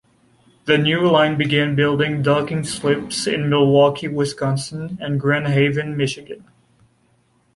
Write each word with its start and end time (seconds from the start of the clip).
The 0.65 0.79
new 0.79 1.07
line 1.07 1.37
began 1.37 1.75
building 1.75 2.23
docking 2.23 2.63
slips 2.63 3.27
in 3.27 3.51
Milwaukee, 3.51 4.07
Wisconsin 4.07 4.97
and 4.99 5.19
Grand 5.19 5.45
Haven, 5.49 5.95
Michigan. 5.95 6.43